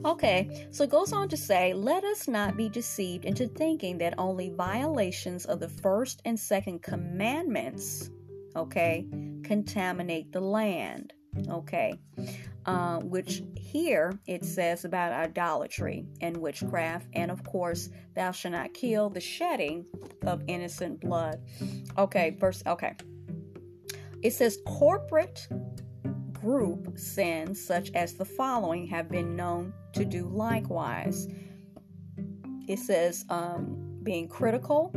[0.03, 4.13] Okay, so it goes on to say, let us not be deceived into thinking that
[4.17, 8.11] only violations of the first and second commandments
[8.55, 9.05] okay,
[9.43, 11.13] contaminate the land,
[11.49, 11.99] okay,
[12.65, 18.73] uh, which here it says about idolatry and witchcraft, and of course, thou shalt not
[18.73, 19.85] kill the shedding
[20.25, 21.41] of innocent blood.
[21.97, 22.95] Okay, verse, okay.
[24.25, 25.47] It says corporate
[26.33, 31.27] group sins such as the following have been known to do likewise.
[32.67, 34.91] It says um, being critical,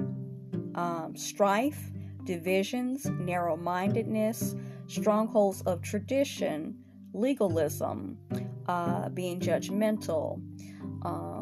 [0.75, 1.91] um, strife,
[2.25, 6.79] divisions, narrow mindedness, strongholds of tradition,
[7.13, 8.17] legalism,
[8.67, 10.41] uh, being judgmental,
[11.03, 11.38] um,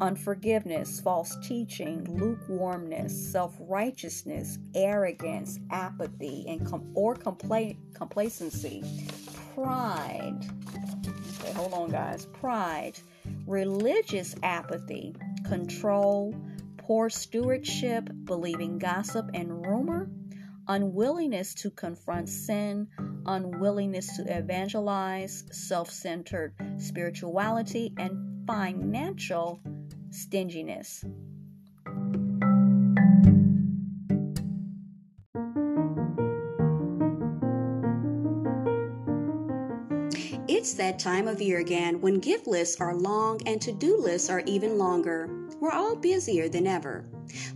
[0.00, 8.82] unforgiveness, false teaching, lukewarmness, self righteousness, arrogance, apathy, and com- or compla- complacency,
[9.54, 10.38] pride.
[11.40, 12.26] Okay, hold on, guys.
[12.26, 12.94] Pride,
[13.46, 15.14] religious apathy,
[15.46, 16.34] control,
[16.76, 20.08] poor stewardship, believing gossip and rumor,
[20.68, 22.88] unwillingness to confront sin,
[23.26, 29.60] unwillingness to evangelize, self centered spirituality, and financial
[30.10, 31.04] stinginess.
[40.50, 44.28] It's that time of year again when gift lists are long and to do lists
[44.28, 45.28] are even longer.
[45.60, 47.04] We're all busier than ever.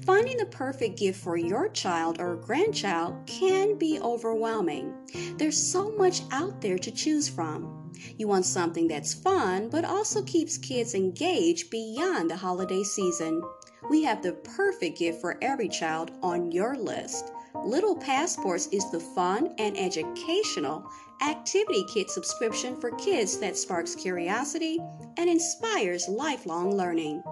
[0.05, 4.95] Finding the perfect gift for your child or grandchild can be overwhelming.
[5.37, 7.82] There's so much out there to choose from.
[8.19, 13.43] You want something that's fun but also keeps kids engaged beyond the holiday season.
[13.91, 17.33] We have the perfect gift for every child on your list.
[17.65, 20.89] Little Passports is the fun and educational
[21.23, 24.79] activity kit subscription for kids that sparks curiosity
[25.17, 27.23] and inspires lifelong learning.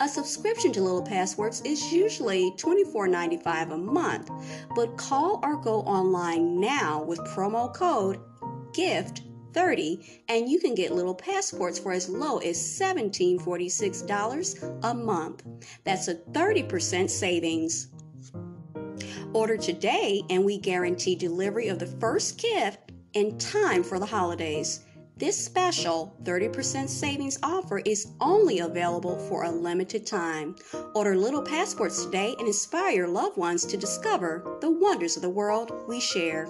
[0.00, 4.30] A subscription to Little Passports is usually $24.95 a month,
[4.76, 8.20] but call or go online now with promo code
[8.72, 15.44] GIFT 30 and you can get little passports for as low as $1746 a month.
[15.84, 17.88] That's a 30% savings.
[19.32, 22.78] Order today and we guarantee delivery of the first gift
[23.12, 24.84] in time for the holidays.
[25.20, 30.56] This special 30% savings offer is only available for a limited time.
[30.94, 35.28] Order little passports today and inspire your loved ones to discover the wonders of the
[35.28, 36.48] world we share.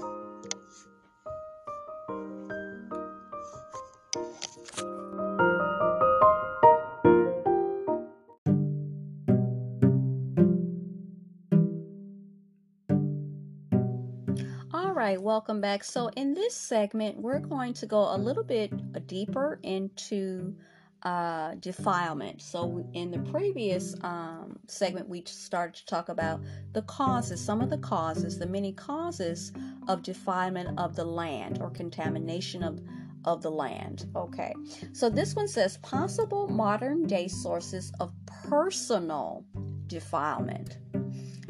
[15.10, 15.82] Right, welcome back.
[15.82, 18.70] So, in this segment, we're going to go a little bit
[19.08, 20.54] deeper into
[21.02, 22.40] uh, defilement.
[22.40, 26.40] So, in the previous um, segment, we started to talk about
[26.72, 29.52] the causes, some of the causes, the many causes
[29.88, 32.80] of defilement of the land or contamination of
[33.24, 34.06] of the land.
[34.14, 34.54] Okay,
[34.92, 38.12] so this one says possible modern day sources of
[38.48, 39.44] personal
[39.88, 40.78] defilement.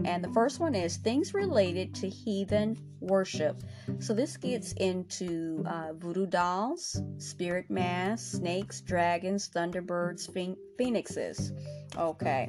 [0.04, 3.62] And the first one is things related to heathen worship.
[3.98, 10.28] So this gets into uh, voodoo dolls, spirit mass, snakes, dragons, thunderbirds,
[10.76, 11.52] phoenixes.
[11.96, 12.48] Okay.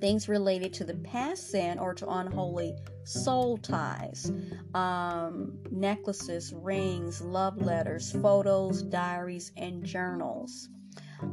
[0.00, 4.30] Things related to the past sin or to unholy soul ties,
[4.74, 10.68] um, necklaces, rings, love letters, photos, diaries, and journals.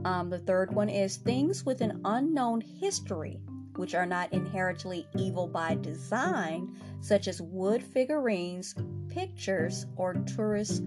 [0.04, 3.39] Um, the third one is things with an unknown history
[3.77, 8.75] which are not inherently evil by design, such as wood figurines,
[9.09, 10.83] pictures, or tourist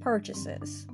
[0.00, 0.86] purchases.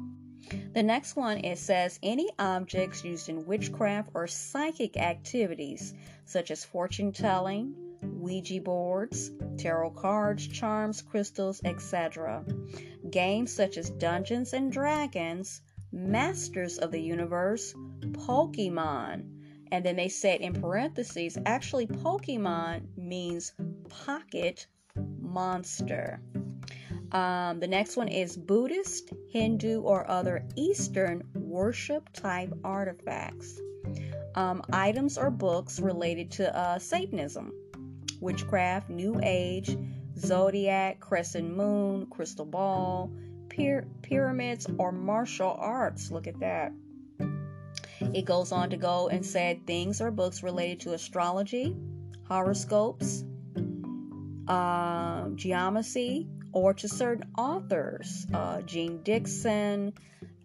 [0.74, 6.64] The next one it says any objects used in witchcraft or psychic activities, such as
[6.64, 12.44] fortune telling, Ouija boards, tarot cards, charms, crystals, etc.
[13.10, 19.35] Games such as Dungeons and Dragons, Masters of the Universe, Pokemon,
[19.76, 23.52] and then they said in parentheses, actually, Pokemon means
[23.90, 24.66] pocket
[25.20, 26.18] monster.
[27.12, 33.60] Um, the next one is Buddhist, Hindu, or other Eastern worship type artifacts.
[34.34, 37.52] Um, items or books related to uh, Satanism,
[38.18, 39.76] witchcraft, New Age,
[40.16, 43.12] zodiac, crescent moon, crystal ball,
[43.50, 46.10] pyr- pyramids, or martial arts.
[46.10, 46.72] Look at that.
[48.16, 51.76] It goes on to go and said things or books related to astrology,
[52.26, 53.22] horoscopes,
[54.48, 59.92] uh, geomancy, or to certain authors, uh, Jeane Dixon,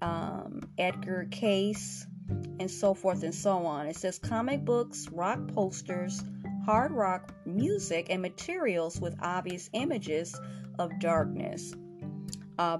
[0.01, 2.05] um, Edgar Case,
[2.59, 3.87] and so forth and so on.
[3.87, 6.21] It says comic books, rock posters,
[6.65, 10.37] hard rock music, and materials with obvious images
[10.77, 11.73] of darkness
[12.61, 12.77] uh,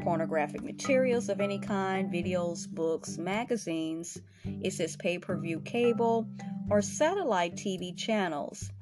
[0.00, 4.20] pornographic materials of any kind, videos, books, magazines.
[4.44, 6.26] It says pay per view cable
[6.68, 8.72] or satellite TV channels.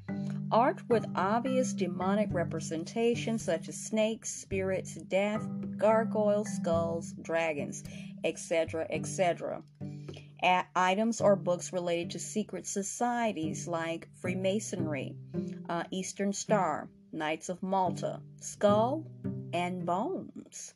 [0.50, 7.84] Art with obvious demonic representations such as snakes, spirits, death, gargoyles, skulls, dragons,
[8.24, 9.62] etc., etc.
[10.74, 15.16] items or books related to secret societies like Freemasonry,
[15.68, 19.04] uh, Eastern Star, Knights of Malta, Skull,
[19.52, 20.74] and bones,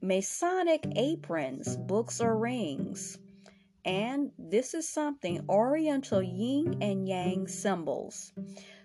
[0.00, 3.18] Masonic aprons, books or rings.
[3.86, 8.32] And this is something Oriental yin and yang symbols.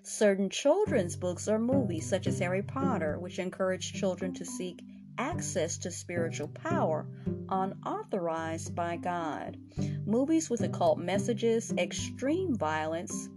[0.04, 4.82] Certain children's books or movies, such as Harry Potter, which encourage children to seek
[5.18, 7.06] access to spiritual power
[7.50, 9.58] unauthorized by God.
[10.06, 13.30] Movies with occult messages, extreme violence,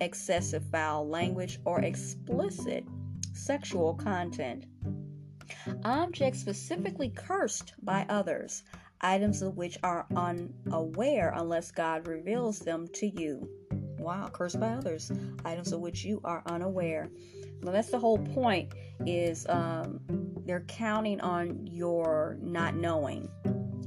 [0.00, 2.84] excessive foul language, or explicit
[3.34, 4.64] sexual content.
[5.84, 8.62] Objects specifically cursed by others,
[9.00, 13.48] items of which are unaware unless God reveals them to you.
[13.98, 15.10] Wow, cursed by others,
[15.44, 17.10] items of which you are unaware.
[17.62, 18.72] Well, that's the whole point.
[19.04, 20.00] Is um,
[20.44, 23.28] they're counting on your not knowing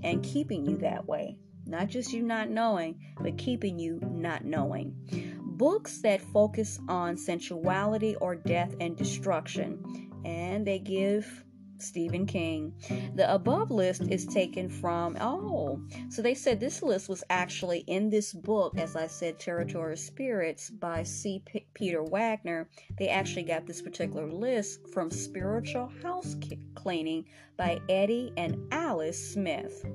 [0.04, 1.38] and keeping you that way.
[1.66, 4.96] Not just you not knowing, but keeping you not knowing.
[5.42, 11.44] Books that focus on sensuality or death and destruction, and they give
[11.82, 12.74] Stephen King.
[13.16, 18.10] The above list is taken from, oh, so they said this list was actually in
[18.10, 21.42] this book, as I said, Territorial Spirits by C.
[21.46, 22.70] P- Peter Wagner.
[22.98, 26.36] They actually got this particular list from Spiritual House
[26.76, 27.26] Cleaning
[27.58, 29.86] by Eddie and Alice Smith.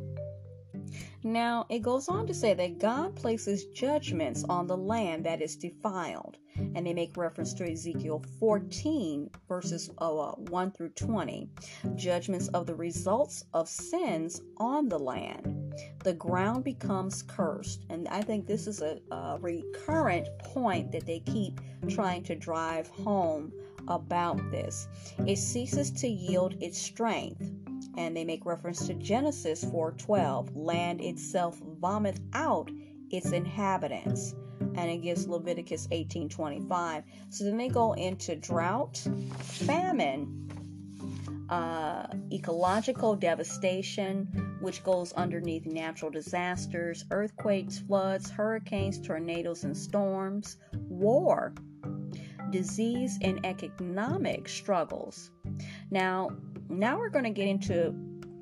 [1.22, 5.56] Now, it goes on to say that God places judgments on the land that is
[5.56, 11.48] defiled, and they make reference to Ezekiel 14, verses uh, 1 through 20.
[11.94, 15.74] Judgments of the results of sins on the land.
[16.04, 21.20] The ground becomes cursed, and I think this is a, a recurrent point that they
[21.20, 23.52] keep trying to drive home
[23.88, 24.88] about this.
[25.26, 27.50] It ceases to yield its strength
[27.96, 32.70] and they make reference to Genesis 4:12, land itself vomit out
[33.10, 34.34] its inhabitants.
[34.76, 37.04] And it gives Leviticus 18:25.
[37.30, 38.96] So then they go into drought,
[39.38, 40.44] famine,
[41.48, 50.56] uh, ecological devastation, which goes underneath natural disasters, earthquakes, floods, hurricanes, tornadoes, and storms,
[50.88, 51.52] war,
[52.50, 55.30] disease, and economic struggles.
[55.90, 56.30] Now,
[56.78, 57.94] now we're going to get into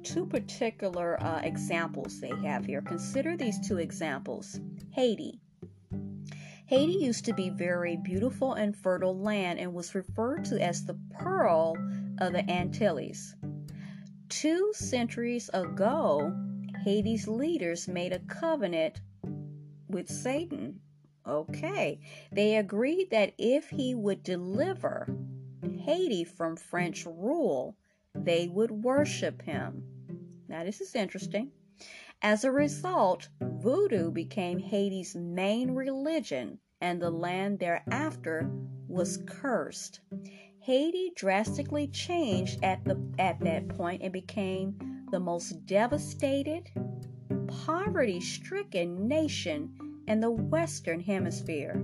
[0.02, 2.82] two particular uh, examples they have here.
[2.82, 4.60] Consider these two examples
[4.90, 5.40] Haiti.
[6.66, 10.98] Haiti used to be very beautiful and fertile land and was referred to as the
[11.10, 11.76] Pearl
[12.18, 13.34] of the Antilles.
[14.28, 16.34] Two centuries ago,
[16.84, 19.00] Haiti's leaders made a covenant
[19.88, 20.80] with Satan.
[21.26, 22.00] Okay,
[22.32, 25.14] they agreed that if he would deliver
[25.84, 27.76] Haiti from French rule,
[28.14, 29.82] they would worship him.
[30.48, 31.50] Now, this is interesting.
[32.20, 38.50] As a result, voodoo became Haiti's main religion, and the land thereafter
[38.86, 40.00] was cursed.
[40.60, 44.76] Haiti drastically changed at the at that point and became
[45.10, 46.70] the most devastated,
[47.66, 49.74] poverty-stricken nation
[50.06, 51.82] in the western hemisphere.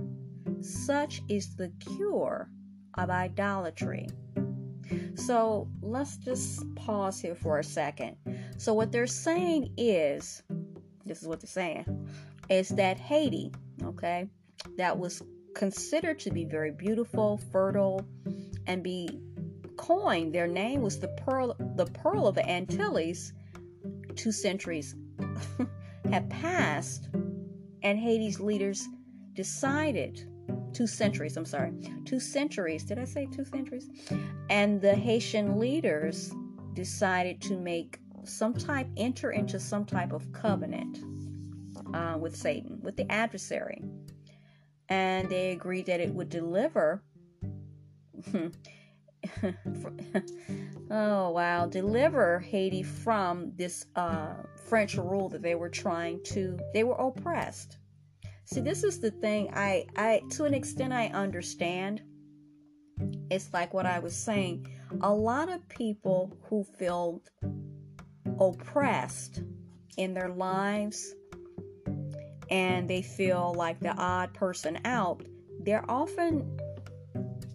[0.61, 2.49] Such is the cure
[2.97, 4.07] of idolatry.
[5.15, 8.17] So let's just pause here for a second.
[8.57, 10.43] So, what they're saying is
[11.05, 12.09] this is what they're saying
[12.49, 13.51] is that Haiti,
[13.83, 14.27] okay,
[14.77, 15.21] that was
[15.55, 18.01] considered to be very beautiful, fertile,
[18.67, 19.09] and be
[19.77, 23.33] coined, their name was the Pearl, the Pearl of the Antilles,
[24.15, 24.95] two centuries
[26.09, 27.09] had passed,
[27.83, 28.87] and Haiti's leaders
[29.33, 30.27] decided
[30.73, 31.73] two centuries, I'm sorry,
[32.05, 32.83] two centuries.
[32.83, 33.89] Did I say two centuries?
[34.49, 36.33] And the Haitian leaders
[36.73, 40.99] decided to make some type, enter into some type of covenant
[41.93, 43.81] uh, with Satan, with the adversary.
[44.89, 47.03] And they agreed that it would deliver.
[50.91, 54.33] oh wow deliver haiti from this uh,
[54.65, 57.78] french rule that they were trying to they were oppressed
[58.51, 62.01] See, this is the thing I I to an extent I understand.
[63.29, 64.65] It's like what I was saying.
[65.01, 67.21] A lot of people who feel
[68.39, 69.43] oppressed
[69.97, 71.13] in their lives
[72.49, 75.21] and they feel like the odd person out,
[75.59, 76.57] they're often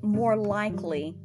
[0.01, 1.17] more likely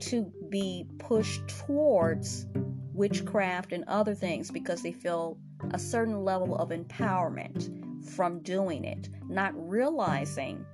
[0.00, 2.46] to be pushed towards
[2.92, 5.38] witchcraft and other things because they feel
[5.70, 7.70] a certain level of empowerment
[8.04, 10.64] from doing it, not realizing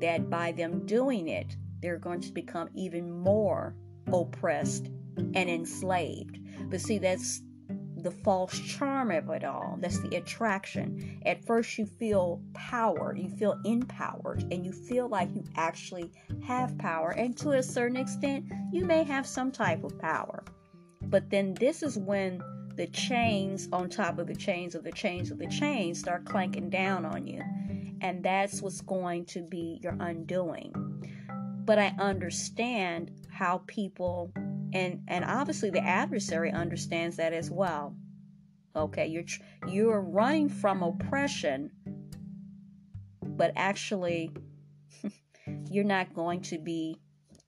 [0.00, 3.74] that by them doing it, they're going to become even more
[4.12, 6.38] oppressed and enslaved.
[6.70, 7.42] But see, that's
[8.04, 9.78] the false charm of it all.
[9.80, 11.20] That's the attraction.
[11.24, 16.12] At first, you feel power, you feel empowered, and you feel like you actually
[16.42, 17.10] have power.
[17.10, 20.44] And to a certain extent, you may have some type of power.
[21.02, 22.42] But then this is when
[22.76, 26.70] the chains on top of the chains of the chains of the chains start clanking
[26.70, 27.42] down on you.
[28.00, 30.72] And that's what's going to be your undoing.
[31.64, 34.32] But I understand how people
[34.72, 37.96] and and obviously the adversary understands that as well.
[38.76, 39.24] Okay, you're
[39.68, 41.70] you're running from oppression,
[43.22, 44.30] but actually
[45.70, 46.98] you're not going to be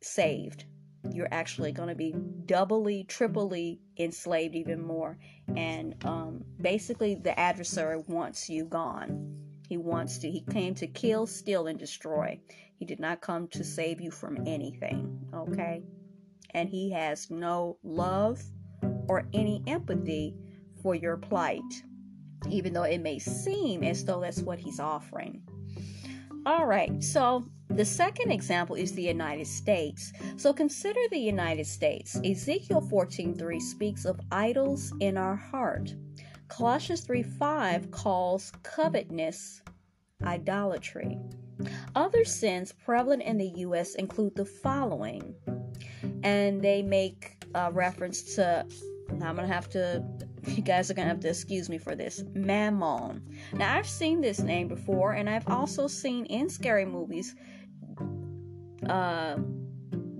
[0.00, 0.64] saved
[1.12, 2.14] you're actually going to be
[2.46, 5.18] doubly, triply enslaved even more.
[5.56, 9.34] And um, basically, the adversary wants you gone.
[9.68, 12.38] He wants to, he came to kill, steal, and destroy.
[12.78, 15.82] He did not come to save you from anything, okay?
[16.50, 18.40] And he has no love
[19.08, 20.36] or any empathy
[20.82, 21.62] for your plight,
[22.48, 25.42] even though it may seem as though that's what he's offering.
[26.44, 30.12] All right, so the second example is the United States.
[30.36, 32.18] So consider the United States.
[32.24, 35.94] Ezekiel 14:3 speaks of idols in our heart.
[36.48, 39.62] Colossians 3:5 calls covetousness
[40.22, 41.18] idolatry.
[41.94, 45.34] Other sins prevalent in the US include the following.
[46.22, 48.66] And they make a reference to
[49.08, 50.04] I'm going to have to
[50.46, 52.22] you guys are to have to excuse me for this.
[52.34, 53.22] Mammon.
[53.52, 57.34] Now, I've seen this name before, and I've also seen in scary movies
[58.90, 59.38] uh,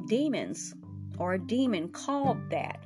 [0.06, 0.74] demons
[1.18, 2.84] or a demon called that,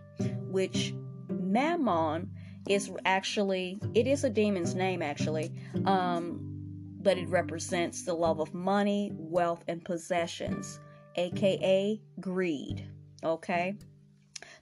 [0.49, 0.95] which
[1.29, 2.31] Mammon
[2.69, 5.53] is actually, it is a demon's name actually,
[5.87, 6.39] um,
[7.03, 10.79] but it represents the love of money, wealth, and possessions,
[11.17, 12.87] aka greed.
[13.25, 13.75] Okay?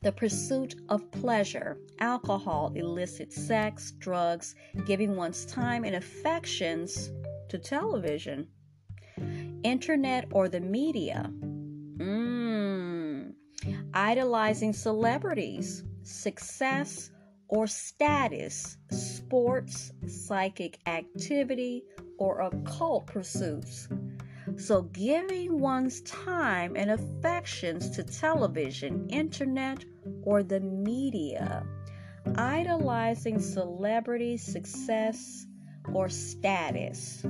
[0.02, 4.54] The pursuit of pleasure, alcohol, illicit sex, drugs,
[4.86, 7.10] giving one's time and affections
[7.48, 8.46] to television,
[9.62, 11.30] internet or the media.
[11.98, 13.32] Mm.
[13.94, 17.10] Idolizing celebrities, success
[17.48, 21.82] or status, sports, psychic activity,
[22.18, 23.88] or occult pursuits.
[24.56, 29.84] So, giving one's time and affections to television, internet,
[30.22, 31.64] or the media,
[32.36, 35.46] idolizing celebrity success
[35.92, 37.24] or status,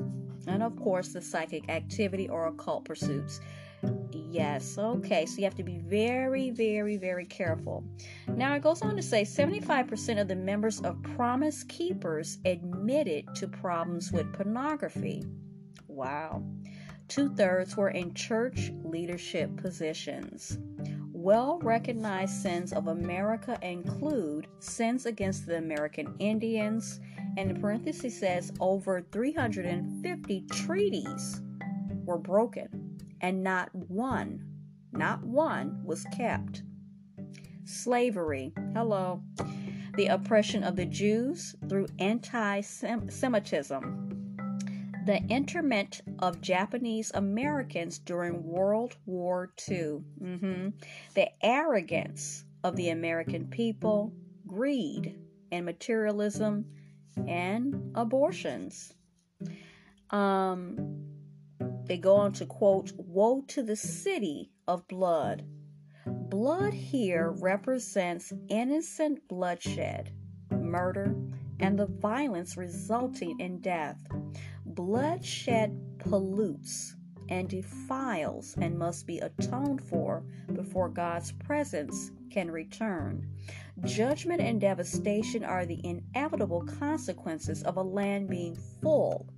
[0.48, 3.40] and of course, the psychic activity or occult pursuits.
[4.10, 7.84] Yes, okay, so you have to be very, very, very careful.
[8.26, 13.48] Now it goes on to say 75% of the members of Promise Keepers admitted to
[13.48, 15.24] problems with pornography.
[15.86, 16.42] Wow.
[17.08, 20.58] Two thirds were in church leadership positions.
[21.12, 27.00] Well recognized sins of America include sins against the American Indians,
[27.38, 31.40] and in parentheses says over 350 treaties
[32.04, 34.44] were broken, and not one,
[34.90, 36.64] not one was kept.
[37.64, 39.22] Slavery, hello,
[39.94, 44.04] the oppression of the Jews through anti Semitism
[45.06, 50.68] the interment of Japanese Americans during World War II, mm-hmm.
[51.14, 54.12] the arrogance of the American people,
[54.46, 55.18] greed
[55.50, 56.66] and materialism,
[57.26, 58.94] and abortions.
[60.10, 60.98] Um,
[61.84, 65.44] they go on to quote, Woe to the city of blood.
[66.06, 70.12] Blood here represents innocent bloodshed,
[70.50, 71.14] murder,
[71.60, 73.98] and the violence resulting in death.
[74.64, 76.94] Bloodshed pollutes
[77.28, 80.22] and defiles and must be atoned for
[80.52, 83.28] before God's presence can return.
[83.84, 89.28] Judgment and devastation are the inevitable consequences of a land being full,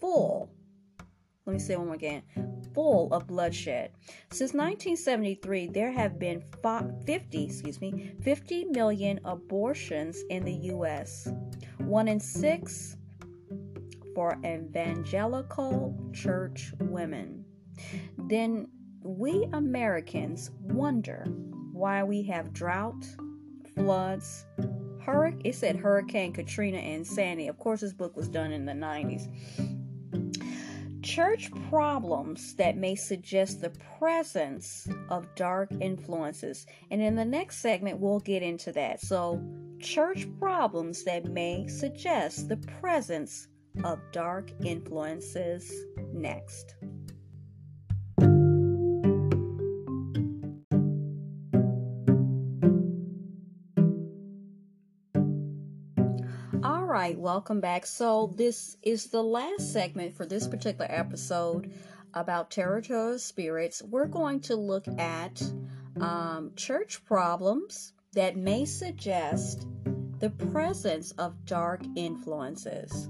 [0.00, 0.50] full.
[1.46, 2.22] Let me say one more again
[2.74, 3.90] full of bloodshed.
[4.30, 11.28] Since 1973, there have been 50, excuse me, 50 million abortions in the U.S.
[11.78, 12.96] One in six
[14.14, 17.44] for evangelical church women.
[18.18, 18.68] Then
[19.02, 21.24] we Americans wonder
[21.72, 23.04] why we have drought,
[23.74, 24.46] floods,
[25.04, 25.42] hurricane.
[25.44, 27.48] It said Hurricane Katrina and Sandy.
[27.48, 29.28] Of course, this book was done in the 90s.
[31.02, 36.64] Church problems that may suggest the presence of dark influences.
[36.92, 39.00] And in the next segment, we'll get into that.
[39.00, 39.42] So,
[39.80, 43.48] church problems that may suggest the presence
[43.84, 45.72] of dark influences
[46.12, 46.74] next.
[56.64, 57.86] All right, welcome back.
[57.86, 61.72] So, this is the last segment for this particular episode
[62.14, 63.82] about territorial spirits.
[63.82, 65.42] We're going to look at
[66.00, 69.66] um, church problems that may suggest
[70.18, 73.08] the presence of dark influences.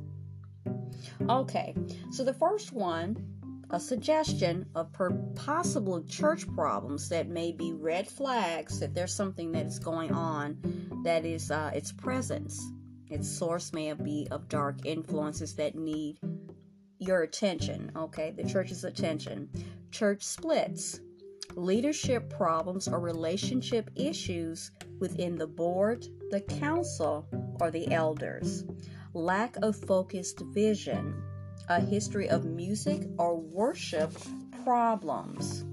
[1.28, 1.74] Okay,
[2.10, 3.16] so the first one,
[3.70, 9.52] a suggestion of per- possible church problems that may be red flags that there's something
[9.52, 10.58] that is going on
[11.04, 12.62] that is uh, its presence.
[13.10, 16.18] Its source may be of dark influences that need
[16.98, 18.30] your attention, okay?
[18.30, 19.48] The church's attention.
[19.90, 21.00] Church splits,
[21.56, 27.26] leadership problems or relationship issues within the board, the council,
[27.60, 28.64] or the elders
[29.14, 31.22] lack of focused vision,
[31.68, 34.10] a history of music or worship
[34.64, 35.64] problems,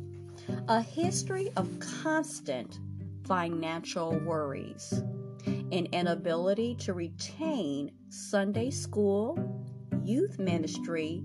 [0.67, 2.79] a history of constant
[3.25, 5.03] financial worries,
[5.45, 9.37] an inability to retain Sunday school,
[10.03, 11.23] youth ministry,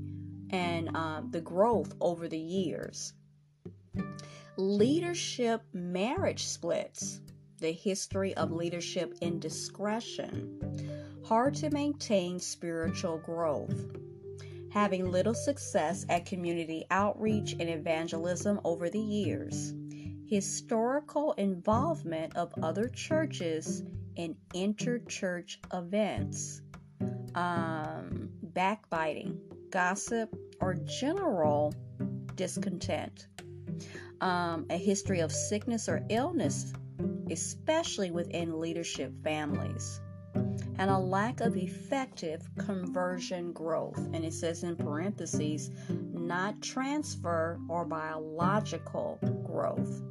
[0.51, 3.15] and uh, the growth over the years.
[4.57, 7.21] Leadership marriage splits,
[7.59, 13.97] the history of leadership indiscretion, hard to maintain spiritual growth,
[14.71, 19.73] having little success at community outreach and evangelism over the years,
[20.27, 23.83] historical involvement of other churches
[24.17, 26.61] in interchurch events,
[27.35, 31.73] um, backbiting, gossip, or general
[32.35, 33.29] discontent,
[34.21, 36.75] um, a history of sickness or illness,
[37.31, 40.01] especially within leadership families
[40.79, 43.99] and a lack of effective conversion growth.
[44.13, 50.03] And it says in parentheses, not transfer or biological growth.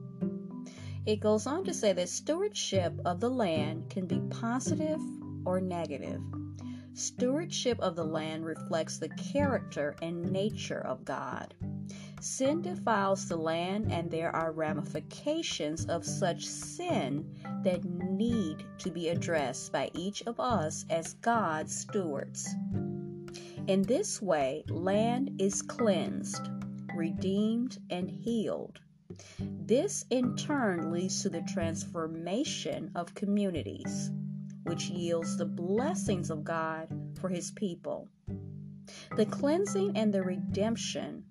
[1.06, 5.02] It goes on to say that stewardship of the land can be positive
[5.46, 6.22] or negative.
[6.94, 11.54] Stewardship of the land reflects the character and nature of God.
[12.24, 17.30] Sin defiles the land, and there are ramifications of such sin
[17.66, 22.48] that need to be addressed by each of us as God's stewards.
[23.68, 26.48] In this way, land is cleansed,
[26.96, 28.80] redeemed, and healed.
[29.40, 34.12] This in turn leads to the transformation of communities,
[34.64, 36.88] which yields the blessings of God
[37.20, 38.08] for His people.
[39.18, 41.26] The cleansing and the redemption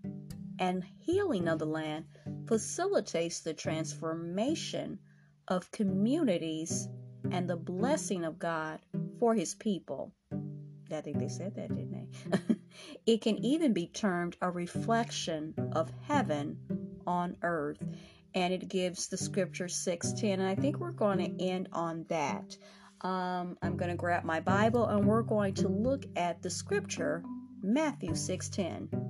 [0.62, 2.04] and healing of the land
[2.46, 4.96] facilitates the transformation
[5.48, 6.88] of communities
[7.32, 8.78] and the blessing of God
[9.18, 10.12] for his people.
[10.92, 12.54] I think they said that, didn't they?
[13.12, 16.56] it can even be termed a reflection of heaven
[17.08, 17.82] on earth.
[18.32, 20.38] And it gives the scripture 610.
[20.38, 22.56] And I think we're going to end on that.
[23.00, 27.24] Um, I'm going to grab my Bible and we're going to look at the scripture,
[27.62, 29.01] Matthew 610.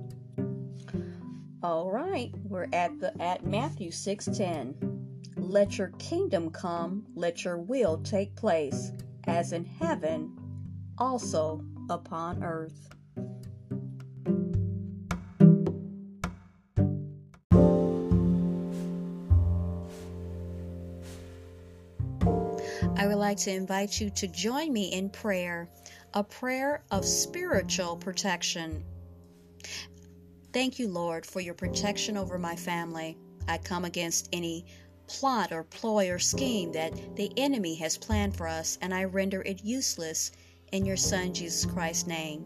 [1.63, 4.75] All right, we're at the at Matthew 6:10.
[5.37, 8.91] Let your kingdom come, let your will take place,
[9.27, 10.37] as in heaven,
[10.97, 12.89] also upon earth.
[22.97, 25.69] I would like to invite you to join me in prayer,
[26.13, 28.83] a prayer of spiritual protection.
[30.53, 33.17] Thank you, Lord, for your protection over my family.
[33.47, 34.67] I come against any
[35.07, 39.41] plot or ploy or scheme that the enemy has planned for us, and I render
[39.41, 40.31] it useless
[40.71, 42.45] in your Son, Jesus Christ's name.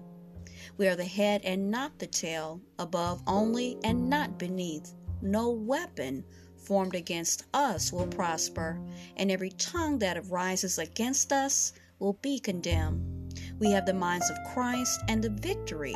[0.78, 4.94] We are the head and not the tail, above only and not beneath.
[5.22, 6.24] No weapon
[6.56, 8.80] formed against us will prosper,
[9.18, 13.34] and every tongue that arises against us will be condemned.
[13.60, 15.96] We have the minds of Christ and the victory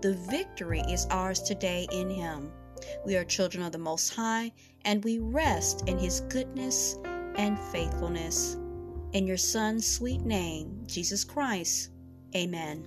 [0.00, 2.52] the victory is ours today in Him.
[3.04, 4.52] We are children of the Most High,
[4.84, 6.96] and we rest in His goodness
[7.36, 8.56] and faithfulness.
[9.12, 11.90] In your Son's sweet name, Jesus Christ.
[12.36, 12.86] Amen.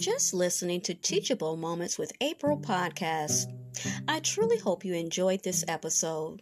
[0.00, 3.52] Just listening to Teachable Moments with April podcast.
[4.08, 6.40] I truly hope you enjoyed this episode.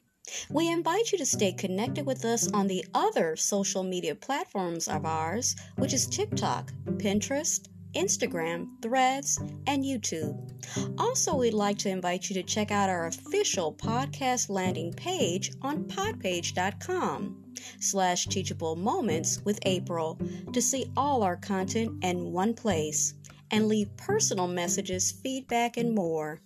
[0.48, 5.04] We invite you to stay connected with us on the other social media platforms of
[5.04, 10.36] ours, which is TikTok, Pinterest, Instagram, Threads, and YouTube.
[10.96, 15.82] Also, we'd like to invite you to check out our official podcast landing page on
[15.84, 17.44] podpage.com
[17.80, 20.16] slash teachable moments with April
[20.52, 23.14] to see all our content in one place
[23.50, 26.40] and leave personal messages, feedback, and more.